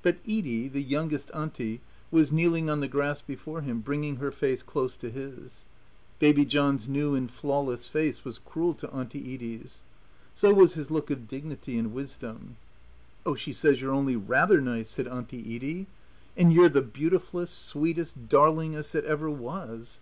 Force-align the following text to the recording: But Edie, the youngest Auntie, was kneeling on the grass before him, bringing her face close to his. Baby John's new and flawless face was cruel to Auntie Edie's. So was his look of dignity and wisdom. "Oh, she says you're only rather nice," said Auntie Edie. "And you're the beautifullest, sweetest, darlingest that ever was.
But 0.00 0.16
Edie, 0.24 0.66
the 0.66 0.80
youngest 0.82 1.30
Auntie, 1.34 1.82
was 2.10 2.32
kneeling 2.32 2.70
on 2.70 2.80
the 2.80 2.88
grass 2.88 3.20
before 3.20 3.60
him, 3.60 3.80
bringing 3.82 4.16
her 4.16 4.30
face 4.30 4.62
close 4.62 4.96
to 4.96 5.10
his. 5.10 5.66
Baby 6.18 6.46
John's 6.46 6.88
new 6.88 7.14
and 7.14 7.30
flawless 7.30 7.86
face 7.86 8.24
was 8.24 8.38
cruel 8.42 8.72
to 8.76 8.90
Auntie 8.90 9.34
Edie's. 9.34 9.82
So 10.34 10.54
was 10.54 10.72
his 10.72 10.90
look 10.90 11.10
of 11.10 11.28
dignity 11.28 11.76
and 11.78 11.92
wisdom. 11.92 12.56
"Oh, 13.26 13.34
she 13.34 13.52
says 13.52 13.78
you're 13.82 13.92
only 13.92 14.16
rather 14.16 14.62
nice," 14.62 14.88
said 14.88 15.06
Auntie 15.06 15.54
Edie. 15.54 15.86
"And 16.34 16.50
you're 16.50 16.70
the 16.70 16.80
beautifullest, 16.80 17.62
sweetest, 17.66 18.26
darlingest 18.30 18.94
that 18.94 19.04
ever 19.04 19.28
was. 19.28 19.96